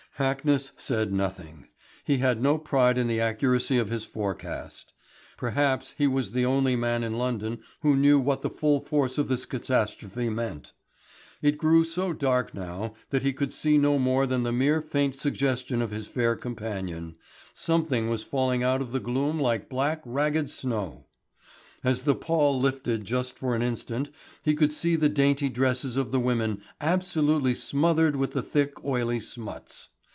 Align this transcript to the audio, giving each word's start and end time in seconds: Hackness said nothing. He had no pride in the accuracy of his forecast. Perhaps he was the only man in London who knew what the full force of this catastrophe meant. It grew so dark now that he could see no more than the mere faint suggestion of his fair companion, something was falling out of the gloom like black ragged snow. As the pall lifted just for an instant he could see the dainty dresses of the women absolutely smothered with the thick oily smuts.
Hackness 0.19 0.69
said 0.77 1.11
nothing. 1.11 1.65
He 2.05 2.19
had 2.19 2.43
no 2.43 2.59
pride 2.59 2.99
in 2.99 3.07
the 3.07 3.19
accuracy 3.19 3.79
of 3.79 3.89
his 3.89 4.05
forecast. 4.05 4.93
Perhaps 5.35 5.95
he 5.97 6.05
was 6.05 6.31
the 6.33 6.45
only 6.45 6.75
man 6.75 7.03
in 7.03 7.17
London 7.17 7.63
who 7.81 7.95
knew 7.95 8.19
what 8.19 8.41
the 8.41 8.49
full 8.51 8.81
force 8.81 9.17
of 9.17 9.29
this 9.29 9.47
catastrophe 9.47 10.29
meant. 10.29 10.73
It 11.41 11.57
grew 11.57 11.83
so 11.83 12.13
dark 12.13 12.53
now 12.53 12.93
that 13.09 13.23
he 13.23 13.33
could 13.33 13.51
see 13.51 13.79
no 13.79 13.97
more 13.97 14.27
than 14.27 14.43
the 14.43 14.51
mere 14.51 14.79
faint 14.79 15.15
suggestion 15.15 15.81
of 15.81 15.89
his 15.89 16.05
fair 16.05 16.35
companion, 16.35 17.15
something 17.55 18.07
was 18.07 18.23
falling 18.23 18.61
out 18.61 18.79
of 18.81 18.91
the 18.91 18.99
gloom 18.99 19.39
like 19.39 19.69
black 19.69 20.03
ragged 20.05 20.51
snow. 20.51 21.07
As 21.83 22.03
the 22.03 22.13
pall 22.13 22.59
lifted 22.59 23.05
just 23.05 23.39
for 23.39 23.55
an 23.55 23.63
instant 23.63 24.11
he 24.43 24.53
could 24.53 24.71
see 24.71 24.95
the 24.95 25.09
dainty 25.09 25.49
dresses 25.49 25.97
of 25.97 26.11
the 26.11 26.19
women 26.19 26.61
absolutely 26.79 27.55
smothered 27.55 28.15
with 28.15 28.33
the 28.33 28.43
thick 28.43 28.85
oily 28.85 29.19
smuts. 29.19 29.87